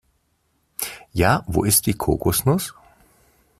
Ja, 1.11 1.43
wo 1.45 1.63
ist 1.63 1.85
die 1.85 1.93
Kokosnuss? 1.93 2.73